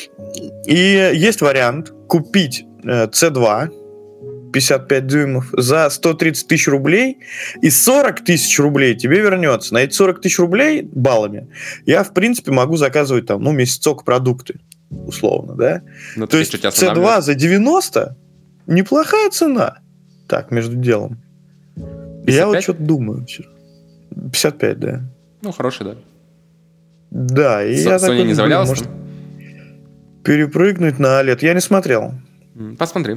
[0.67, 3.71] И есть вариант купить э, C2
[4.53, 7.19] 55 дюймов за 130 тысяч рублей,
[7.61, 9.75] и 40 тысяч рублей тебе вернется.
[9.75, 11.49] На эти 40 тысяч рублей баллами
[11.85, 15.83] я, в принципе, могу заказывать там, ну, месяцок продукты, условно, да?
[16.17, 17.25] Ну, То есть что, тебя C2 останавливает?
[17.25, 18.17] за 90
[18.67, 19.79] неплохая цена.
[20.29, 21.19] Так, между делом.
[22.27, 22.63] Я вот 55?
[22.63, 23.27] что-то думаю.
[24.15, 25.01] 55, да.
[25.43, 25.95] Ну, хороший, да.
[27.11, 28.89] Да, и Со- я Sony такой не думаю, завалялась может,
[30.25, 31.39] перепрыгнуть на OLED.
[31.43, 32.15] Я не смотрел.
[32.79, 33.15] Посмотри.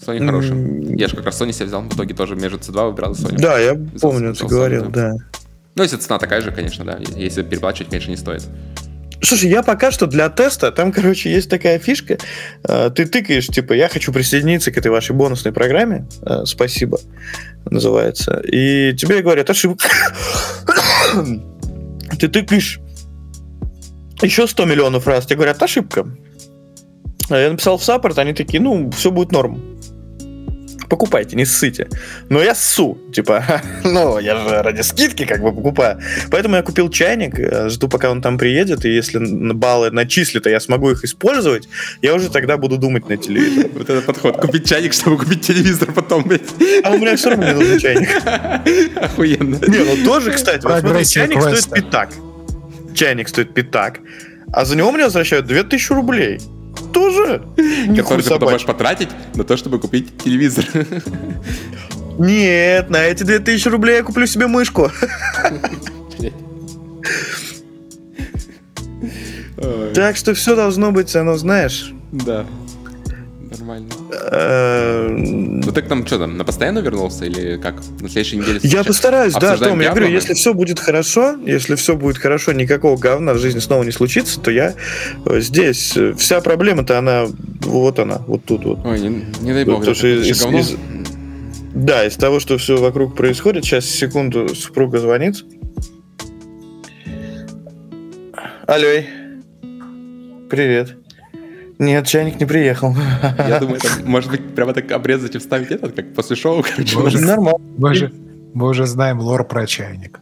[0.00, 0.96] Sony хороший.
[0.96, 1.82] Я же как раз Sony себе взял.
[1.82, 3.38] В итоге тоже между C2 выбирал Sony.
[3.38, 5.12] Да, я Взял- помню, ты Sony, говорил, да.
[5.12, 5.16] да.
[5.76, 6.98] Ну, если цена такая же, конечно, да.
[7.16, 8.46] Если переплачивать, конечно, не стоит.
[9.24, 12.18] Слушай, я пока что для теста, там, короче, есть такая фишка.
[12.68, 16.06] э, Ты тыкаешь, типа, я хочу присоединиться к этой вашей бонусной программе.
[16.22, 16.98] э, Спасибо,
[17.70, 18.40] называется.
[18.46, 19.88] И тебе говорят, ошибка.
[22.18, 22.80] Ты тыкаешь
[24.22, 26.06] еще 100 миллионов раз, тебе говорят, ошибка.
[27.30, 29.73] А Я написал в саппорт, они такие, ну, все будет норм.
[30.94, 31.88] Покупайте, не ссыте.
[32.28, 33.44] Но я ссу, типа,
[33.84, 35.98] ну, я же ради скидки как бы покупаю.
[36.30, 39.18] Поэтому я купил чайник, э, жду, пока он там приедет, и если
[39.54, 41.68] баллы начислит, а я смогу их использовать,
[42.00, 43.70] я уже тогда буду думать на телевизор.
[43.74, 44.36] Вот этот подход.
[44.36, 46.42] Купить чайник, чтобы купить телевизор потом, блядь.
[46.84, 48.10] А у меня все равно не нужен чайник.
[48.96, 49.58] Охуенно.
[49.66, 52.10] Не, ну тоже, кстати, вот смотри, чайник стоит пятак.
[52.94, 53.98] Чайник стоит пятак.
[54.52, 56.38] А за него мне возвращают 2000 рублей.
[56.94, 57.42] Тоже.
[57.96, 60.64] Который ты потом можешь потратить на то, чтобы купить телевизор.
[62.18, 64.90] Нет, на эти 2000 рублей я куплю себе мышку.
[69.94, 71.92] Так что все должно быть, оно, знаешь...
[72.12, 72.44] Да.
[73.64, 73.88] Нормально.
[74.30, 77.76] э, Ну ты к нам что там, на постоянно вернулся или как?
[78.00, 78.60] На следующей неделе?
[78.62, 79.80] Я постараюсь, да, Том.
[79.80, 83.82] Я говорю, если все будет хорошо, если все будет хорошо, никакого говна в жизни снова
[83.82, 84.74] не случится, то я
[85.24, 85.96] э, здесь.
[85.96, 87.24] Э, Вся проблема-то она,
[87.62, 88.84] вот она, вот тут вот.
[88.84, 90.58] Ой, не, не дай бог, Потому это что еще из- говно.
[90.58, 90.76] из-
[91.74, 95.42] Да, из того, что все вокруг происходит, сейчас секунду супруга звонит.
[98.66, 98.88] Алло.
[100.50, 100.96] Привет.
[101.78, 102.94] Нет, чайник не приехал.
[103.38, 106.96] Я думаю, это, может быть, прямо так обрезать и вставить этот, как после шоу, короче.
[106.96, 107.20] Боже.
[107.20, 107.58] Нормально.
[107.78, 108.12] Мы же,
[108.54, 110.20] мы уже знаем лор про чайник.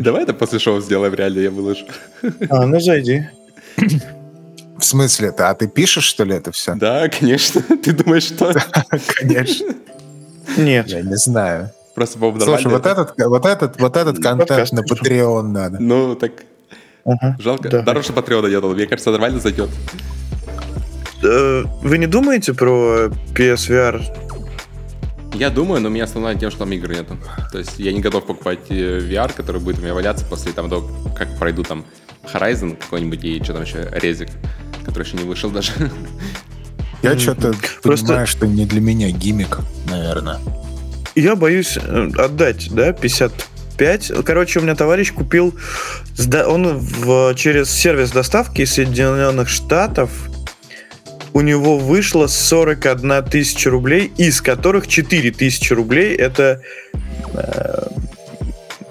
[0.00, 1.84] Давай это после шоу сделаем, реально, я выложу.
[2.48, 3.28] А, ну зайди.
[4.78, 5.50] В смысле это?
[5.50, 6.74] А ты пишешь, что ли, это все?
[6.76, 7.60] Да, конечно.
[7.82, 8.54] Ты думаешь, что?
[9.16, 9.74] Конечно.
[10.56, 10.88] Нет.
[10.88, 11.70] Я не знаю.
[11.96, 14.80] Просто Боб Слушай, вот этот, вот этот, вот этот контент на.
[14.80, 15.78] Patreon надо.
[15.80, 16.32] Ну, так
[17.04, 17.36] Ага.
[17.40, 17.68] жалко.
[17.68, 17.82] Да.
[17.82, 18.72] Дороже Патреона делал.
[18.72, 19.68] Мне кажется, нормально зайдет.
[21.22, 24.02] Э, Вы не думаете про PSVR?
[25.34, 27.16] Я думаю, но у меня основная тем, что там игр нету.
[27.52, 30.90] То есть я не готов покупать э, VR, который будет у меня валяться после того,
[31.16, 31.84] как пройду там
[32.32, 34.28] Horizon какой-нибудь и что там еще, Резик,
[34.84, 35.72] который еще не вышел даже.
[37.02, 40.38] Я что-то Просто- понимаю, что не для меня гиммик, наверное.
[41.14, 44.12] Я боюсь э, отдать, да, 55.
[44.24, 45.54] Короче, у меня товарищ купил,
[46.46, 50.10] он в, через сервис доставки из Соединенных Штатов,
[51.32, 56.62] у него вышло 41 тысяча рублей, из которых 4 тысячи рублей это
[57.34, 57.86] э,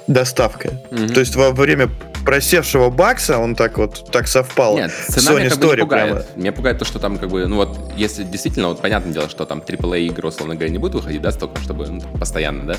[0.07, 0.81] доставка.
[0.91, 1.09] Мгм.
[1.09, 1.89] То есть во время
[2.27, 4.75] просевшего бакса он так вот так совпало.
[4.75, 6.11] Нет, цена Sony меня как бы не Story пугает.
[6.11, 6.25] прямо.
[6.35, 9.45] Меня пугает то, что там как бы, ну вот, если действительно, вот понятное дело, что
[9.45, 12.75] там AAA игры, условно говоря, не будут выходить, да, столько, чтобы ну, постоянно, да.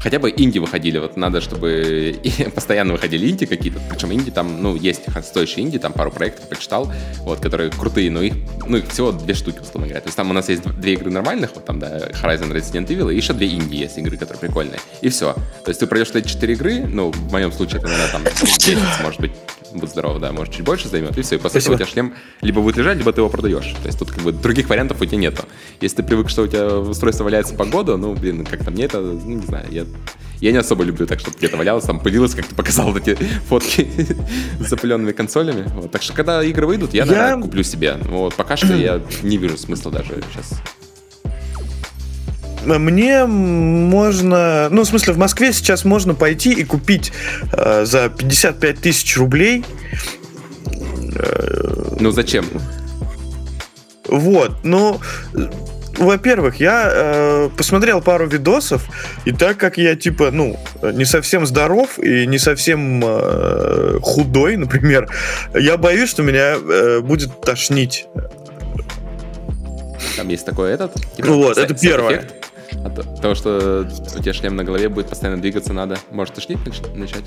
[0.00, 2.16] Хотя бы инди выходили, вот надо, чтобы
[2.54, 6.92] постоянно выходили инди какие-то, причем инди там, ну, есть стоящие инди, там пару проектов почитал,
[7.22, 8.34] вот, которые крутые, но их,
[8.68, 10.00] ну, их всего две штуки, условно говоря.
[10.00, 13.12] То есть там у нас есть две игры нормальных, вот там, да, Horizon Resident Evil,
[13.12, 14.78] и еще две инди есть игры, которые прикольные.
[15.00, 15.34] И все.
[15.64, 18.22] То есть ты пройдешь эти четыре игры, ну, в моем случае это, наверное, там
[19.02, 19.32] может быть,
[19.74, 21.36] будь здоров, да, может, чуть больше займет, и все.
[21.36, 23.74] И после этого у тебя шлем либо будет лежать, либо ты его продаешь.
[23.82, 25.44] То есть тут как бы других вариантов у тебя нету.
[25.80, 29.00] Если ты привык, что у тебя устройство валяется по году, ну, блин, как-то мне это,
[29.00, 29.86] ну, не знаю, я,
[30.40, 33.14] я не особо люблю так, чтобы где-то валялось, там пылилось, как ты показал вот эти
[33.48, 33.88] фотки
[34.60, 35.64] с запыленными консолями.
[35.74, 35.90] Вот.
[35.90, 37.96] Так что, когда игры выйдут, я, Я- наверное, куплю себе.
[38.04, 40.60] Вот, пока что я не вижу смысла даже сейчас.
[42.64, 44.68] Мне можно...
[44.70, 47.12] Ну, в смысле, в Москве сейчас можно пойти и купить
[47.52, 49.64] э, за 55 тысяч рублей.
[51.16, 52.46] э, Ну, зачем?
[54.08, 55.00] вот, ну...
[55.98, 58.88] Во-первых, я э, посмотрел пару видосов,
[59.26, 65.10] и так как я, типа, ну, не совсем здоров и не совсем э, худой, например,
[65.54, 68.06] я боюсь, что меня э, будет тошнить.
[70.16, 70.94] Там есть такой этот.
[71.14, 72.20] типа, Вот, это первое.
[72.20, 72.41] side effect
[72.84, 75.98] От того, что у тебя шлем на голове будет постоянно двигаться, надо.
[76.10, 77.24] Может, тошнить нач- начать?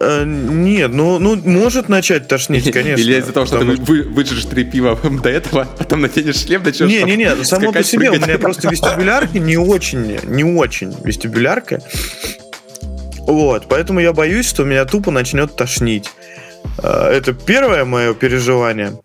[0.00, 3.02] Э, нет, ну, ну, может начать тошнить, конечно.
[3.02, 6.88] Или из-за того, что ты вы, выжжешь три пива до этого, потом натянешь шлем, начнешь
[6.88, 11.80] Не, не, не, само по себе у меня просто вестибулярка не очень, не очень вестибулярка.
[13.18, 16.10] Вот, поэтому я боюсь, что меня тупо начнет тошнить.
[16.82, 18.98] Э, это первое мое переживание.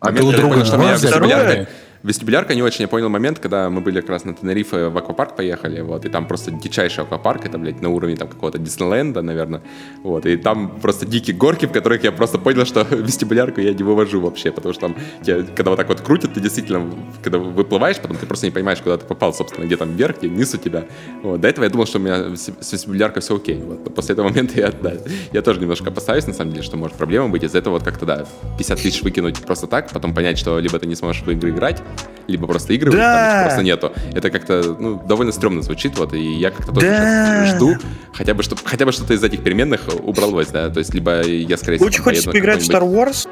[0.00, 1.68] А ты у друга что меня вестибулярка
[2.02, 5.36] Вестибулярка не очень, я понял момент, когда мы были как раз на Тенерифе в аквапарк
[5.36, 9.60] поехали, вот, и там просто дичайший аквапарк, это, блядь, на уровне там какого-то Диснейленда, наверное,
[10.02, 13.82] вот, и там просто дикие горки, в которых я просто понял, что вестибулярку я не
[13.82, 16.90] вывожу вообще, потому что там, тебя, когда вот так вот крутят, ты действительно,
[17.22, 20.28] когда выплываешь, потом ты просто не понимаешь, куда ты попал, собственно, где там вверх, где
[20.28, 20.86] вниз у тебя,
[21.22, 24.14] вот, до этого я думал, что у меня с вестибуляркой все окей, вот, но после
[24.14, 24.94] этого момента я, да,
[25.32, 28.06] я тоже немножко опасаюсь, на самом деле, что может проблема быть, из-за этого вот как-то,
[28.06, 31.50] да, 50 тысяч выкинуть просто так, потом понять, что либо ты не сможешь в игры
[31.50, 31.82] играть,
[32.26, 33.32] либо просто игры, да!
[33.32, 33.92] там просто нету.
[34.14, 37.46] Это как-то ну, довольно стрёмно звучит, вот, и я как-то тоже да!
[37.46, 37.76] жду,
[38.12, 41.56] хотя бы, что, хотя бы что-то из этих переменных убралось, да, то есть либо я,
[41.56, 43.28] скорее всего, Очень хочешь поиграть в Star Wars?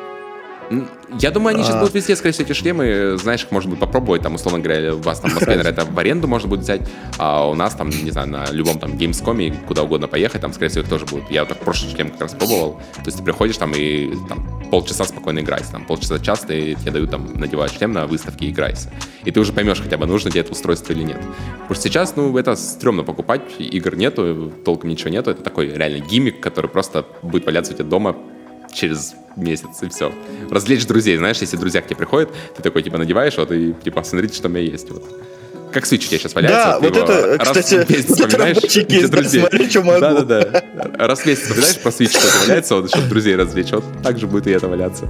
[1.18, 1.80] Я думаю, они сейчас а.
[1.80, 4.98] будут везде, скорее всего, эти шлемы, знаешь, их можно будет попробовать, там, условно говоря, у
[4.98, 6.82] вас там в Москве, наверное, это в аренду можно будет взять,
[7.16, 10.68] а у нас там, не знаю, на любом там Gamescom куда угодно поехать, там, скорее
[10.68, 11.30] всего, их тоже будут.
[11.30, 14.60] Я вот так прошлый шлем как раз пробовал, то есть ты приходишь там и там
[14.70, 18.50] полчаса спокойно играешь, там, полчаса час ты, тебе дают там, надевают шлем на выставке и
[18.50, 18.78] играешь.
[19.24, 21.20] И ты уже поймешь хотя бы, нужно тебе это устройство или нет.
[21.62, 26.04] Потому что сейчас, ну, это стрёмно покупать, игр нету, толком ничего нету, это такой реально
[26.04, 28.16] гиммик, который просто будет валяться у тебя дома
[28.72, 30.12] через месяц, и все.
[30.50, 34.02] Развлечь друзей, знаешь, если друзья к тебе приходят, ты такой, типа, надеваешь, вот, и, типа,
[34.02, 35.04] смотрите, что у меня есть, вот.
[35.72, 36.64] Как свич у тебя сейчас валяется.
[36.64, 39.42] Да, вот, вот это, кстати, раз в месяц вспоминаешь, кейс, друзей.
[39.42, 40.00] Да, смотри, что могу.
[40.00, 40.64] Да-да-да.
[40.98, 44.18] Раз в месяц вспоминаешь про свич, что это валяется, вот, чтобы друзей развлечь, вот так
[44.18, 45.08] же будет и это валяться.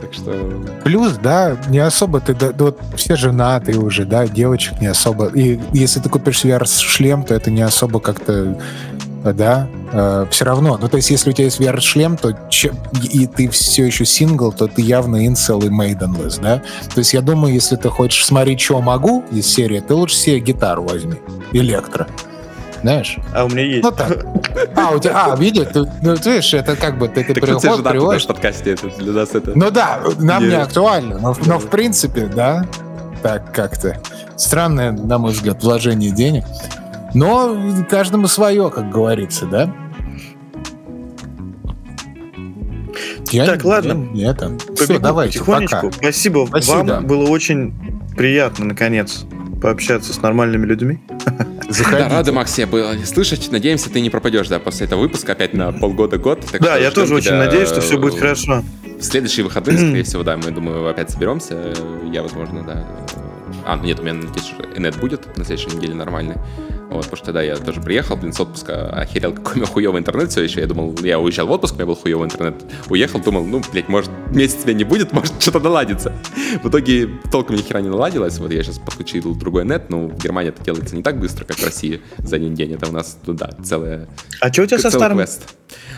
[0.00, 0.62] Так что...
[0.84, 5.26] Плюс, да, не особо ты, да, вот все женатые уже, да, девочек не особо.
[5.28, 8.58] И если ты купишь VR-шлем, то это не особо как-то
[9.24, 10.78] да, э, все равно.
[10.80, 14.52] Ну, то есть, если у тебя есть VR-шлем, то че, и ты все еще сингл,
[14.52, 16.62] то ты явно инсел и мейденлес, да?
[16.94, 20.40] То есть, я думаю, если ты хочешь смотреть, что могу из серии, ты лучше себе
[20.40, 21.16] гитару возьми,
[21.52, 22.06] электро.
[22.82, 23.18] Знаешь?
[23.34, 23.82] А у меня есть.
[23.82, 24.24] Ну так.
[24.76, 27.42] А, у тебя, а, видишь, ты, ну, ты видишь, это как бы ты, ты так
[27.42, 28.24] приход, же приводишь.
[28.24, 29.52] в подкасте, это для нас это...
[29.54, 32.66] Ну да, нам не, не актуально, но, но в принципе, да,
[33.22, 34.00] так как-то.
[34.36, 36.44] Странное, на мой взгляд, вложение денег.
[37.14, 37.56] Но
[37.88, 39.74] каждому свое, как говорится, да?
[43.30, 44.08] Я, так, ладно.
[44.14, 44.56] Я, это.
[44.76, 45.88] Все, давайте, потихонечку.
[45.88, 45.92] Пока.
[45.92, 47.06] Спасибо, Спасибо вам.
[47.06, 47.74] Было очень
[48.16, 49.24] приятно, наконец,
[49.60, 50.98] пообщаться с нормальными людьми.
[51.68, 52.08] Заходите.
[52.08, 53.50] Да, рады, Макс, я был слышать.
[53.52, 56.44] Надеемся, ты не пропадешь, да, после этого выпуска опять на полгода-год.
[56.60, 58.62] Да, я тоже очень надеюсь, что все будет хорошо.
[58.98, 61.74] В следующие выходные, скорее всего, да, мы, думаю, опять соберемся.
[62.10, 62.86] Я, возможно, да.
[63.66, 66.36] А, нет, у меня, надеюсь, инет будет на следующей неделе нормальный.
[66.90, 70.00] Вот, потому что, да, я тоже приехал, блин, с отпуска, охерел, какой у меня хуёвый
[70.00, 70.60] интернет все еще.
[70.60, 72.54] Я думал, я уезжал в отпуск, у меня был хуёвый интернет.
[72.88, 76.12] Уехал, думал, ну, блядь, может, месяц меня не будет, может, что-то наладится.
[76.62, 78.38] В итоге толком ни хера не наладилось.
[78.38, 81.58] Вот я сейчас подключил другой нет, но в Германии это делается не так быстро, как
[81.58, 82.72] в России за один день.
[82.72, 84.08] Это у нас, ну, да, целая...
[84.40, 85.18] А что у тебя со старым?
[85.18, 85.42] Квест.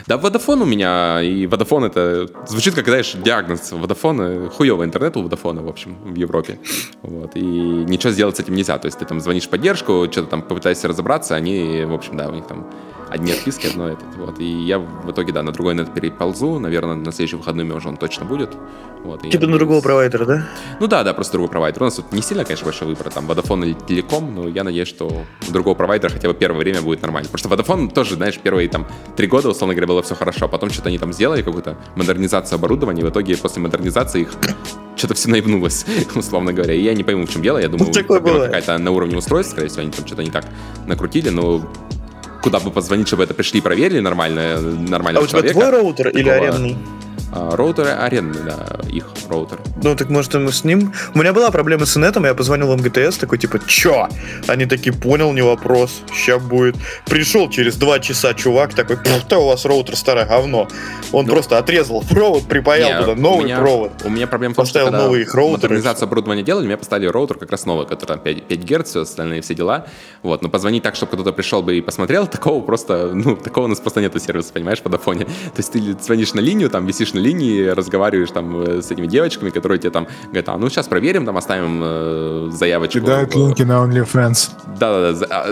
[0.07, 5.22] Да, Vodafone у меня, и Vodafone это звучит как, знаешь, диагноз Vodafone, хуёвый интернет у
[5.22, 6.59] Vodafone, в общем, в Европе.
[7.03, 8.79] Вот, и ничего сделать с этим нельзя.
[8.79, 12.29] То есть ты там звонишь в поддержку, что-то там попытаешься разобраться, они, в общем, да,
[12.29, 12.66] у них там
[13.11, 14.14] одни отписки, одно этот.
[14.16, 14.38] Вот.
[14.38, 16.59] И я в итоге, да, на другой нет переползу.
[16.59, 18.57] Наверное, на следующий выходной уже он точно будет.
[19.03, 20.47] Вот, типа на другого провайдера, да?
[20.79, 21.83] Ну да, да, просто другой провайдер.
[21.83, 24.88] У нас тут не сильно, конечно, большой выбор, там, Vodafone или Telecom, но я надеюсь,
[24.88, 27.29] что у другого провайдера хотя бы первое время будет нормально.
[27.33, 30.49] Потому что Vodafone тоже, знаешь, первые там три года, условно говоря, было все хорошо, а
[30.49, 34.33] потом что-то они там сделали, какую-то модернизацию оборудования, и в итоге после модернизации их
[35.00, 35.84] что-то все наебнулось,
[36.14, 36.74] условно говоря.
[36.74, 37.58] И я не пойму, в чем дело.
[37.58, 40.44] Я думаю, какая-то на уровне устройств, скорее всего, они там что-то не так
[40.86, 41.62] накрутили, но
[42.42, 45.20] куда бы позвонить, чтобы это пришли и проверили нормально, нормально.
[45.20, 46.20] А у тебя твой роутер такого...
[46.20, 46.76] или арендный?
[47.33, 49.59] А, роутеры арендные, да, их роутер.
[49.83, 50.93] Ну, так может мы с ним...
[51.14, 54.09] У меня была проблема с инетом, я позвонил в МГТС, такой, типа, чё?
[54.49, 56.77] Они такие, понял, не вопрос, ща будет.
[57.07, 60.69] Пришел через два часа чувак такой, да у вас роутер старое говно.
[61.12, 63.93] Он ну, просто отрезал провод, припаял не, туда новый меня, провод.
[64.05, 65.75] У меня проблема в том, Поставил что когда новый их роутеры.
[65.75, 69.01] модернизацию оборудования делали, мне поставили роутер как раз новый, который там 5, 5 Гц, все
[69.03, 69.87] остальные все дела.
[70.23, 73.69] Вот, но позвонить так, чтобы кто-то пришел бы и посмотрел, такого просто, ну, такого у
[73.69, 75.25] нас просто нету сервиса, понимаешь, по дофоне.
[75.25, 79.06] То есть ты звонишь на линию, там висишь на линии, разговариваешь там э, с этими
[79.06, 83.00] девочками, которые тебе там говорят, а ну сейчас проверим, там оставим э, заявочку.
[83.00, 84.50] Кидают линки на OnlyFans.
[84.78, 85.46] Да-да-да.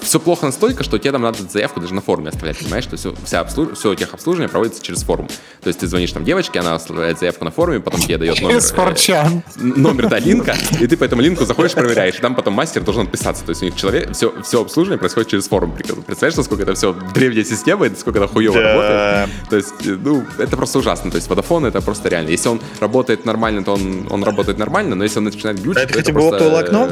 [0.00, 2.86] Все плохо настолько, что тебе там надо заявку даже на форуме оставлять, понимаешь?
[2.86, 3.78] То есть вся обслуж...
[3.78, 5.28] все техобслуживание проводится через форум.
[5.62, 8.60] То есть ты звонишь там девочке, она оставляет заявку на форуме, потом тебе дает номер...
[8.60, 9.42] Спорчан.
[9.56, 12.82] Э, номер, да, линка, и ты по этому линку заходишь, проверяешь, и там потом мастер
[12.82, 13.44] должен отписаться.
[13.44, 15.72] То есть у них человек, все, все обслуживание происходит через форум.
[15.72, 18.62] Представляешь, насколько это все древняя система, и сколько это хуево да.
[18.62, 19.48] работает?
[19.50, 21.03] То есть, э, ну, это просто ужасно.
[21.10, 22.30] То есть Vodafone это просто реально.
[22.30, 25.84] Если он работает нормально, то он, он работает нормально, но если он начинает глючить, а
[25.84, 26.36] это хотя бы просто...
[26.36, 26.88] оптовое окно?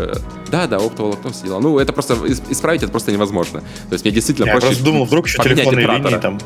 [0.50, 1.60] Да, да, оптовое окно все дела.
[1.60, 2.16] Ну, это просто
[2.50, 3.60] исправить это просто невозможно.
[3.60, 4.66] То есть мне действительно Я проще...
[4.66, 6.38] просто думал, вдруг еще телефонные линии там.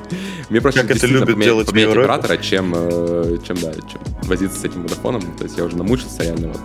[0.48, 4.60] Мне проще как это любят поменять, делать поменять оператора, чем, э, чем, да, чем возиться
[4.60, 5.36] с этим Vodafone.
[5.36, 6.60] То есть я уже намучился реально вот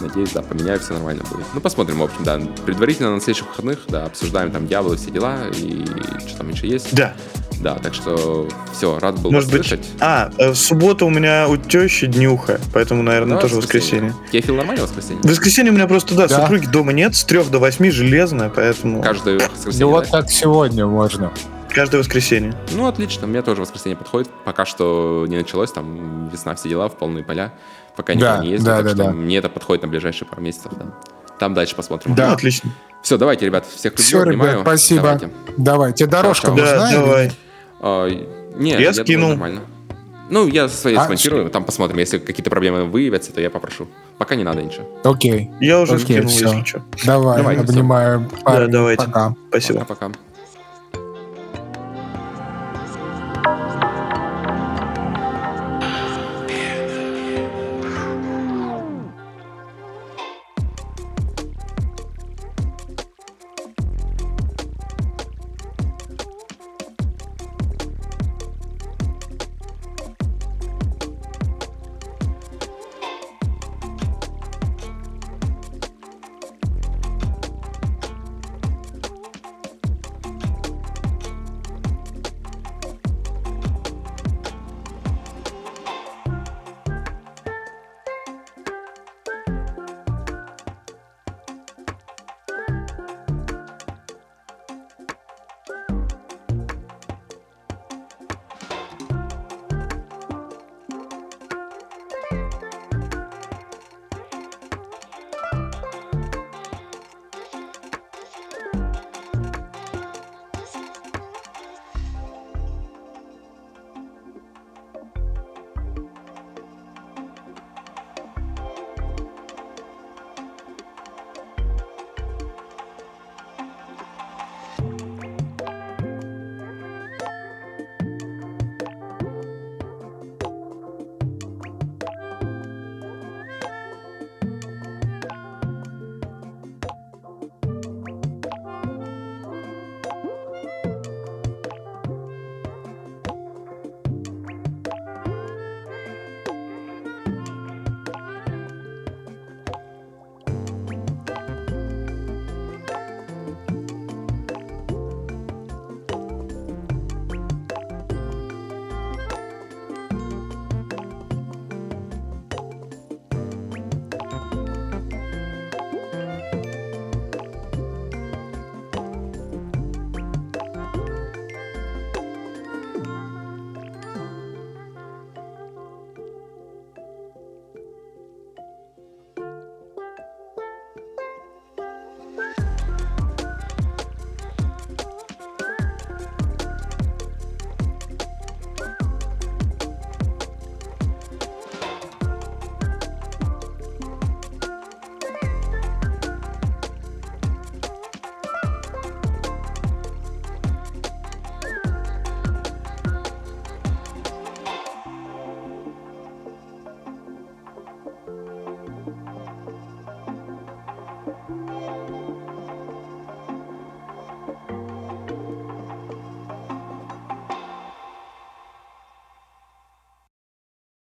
[0.00, 1.44] Надеюсь, да, поменяю, все нормально будет.
[1.54, 2.40] Ну, посмотрим, в общем, да.
[2.64, 5.84] Предварительно на следующих выходных, да, обсуждаем там дьяволы, все дела и
[6.26, 6.94] что там еще есть.
[6.94, 7.14] Да.
[7.60, 11.46] Да, так что все, рад был Может вас быть, А, э, в субботу у меня
[11.46, 14.12] у тещи днюха, поэтому, наверное, да, тоже воскресенье.
[14.12, 14.32] воскресенье.
[14.32, 15.20] Кефил нормально воскресенье?
[15.22, 18.48] В воскресенье у меня просто, да, да, супруги дома нет, с трех до восьми железная,
[18.48, 19.02] поэтому...
[19.02, 20.22] Каждое воскресенье, Ну, вот да?
[20.22, 21.32] как сегодня можно.
[21.68, 22.54] Каждое воскресенье.
[22.72, 24.28] Ну, отлично, мне тоже воскресенье подходит.
[24.44, 27.52] Пока что не началось, там весна, все дела, в полные поля
[27.96, 29.10] пока никто да, не ездил, да, так да, что да.
[29.10, 30.72] мне это подходит на ближайшие пару месяцев.
[30.78, 30.86] Да.
[31.38, 32.14] Там дальше посмотрим.
[32.14, 32.70] Да, отлично.
[33.02, 34.52] Все, давайте, ребят, всех люблю, Все, обнимаю.
[34.52, 35.02] ребят, спасибо.
[35.02, 35.30] Давайте.
[35.56, 36.06] Давайте.
[36.06, 36.66] Дорожка нужна?
[36.66, 37.32] Да, давай.
[37.80, 38.08] А,
[38.56, 39.30] не, я, я скинул.
[39.30, 39.60] нормально.
[40.28, 41.52] Ну, я своей а, смонтирую, что?
[41.52, 41.98] там посмотрим.
[41.98, 43.88] Если какие-то проблемы выявятся, то я попрошу.
[44.16, 44.86] Пока не надо ничего.
[45.02, 45.50] Окей.
[45.60, 46.46] Я уже Окей, скинул, все.
[46.46, 46.82] если что.
[47.04, 48.30] Давай, Давайте, обнимаю.
[48.44, 49.04] Да, давайте.
[49.06, 49.34] Пока.
[49.48, 49.80] Спасибо.
[49.80, 50.12] Пока-пока.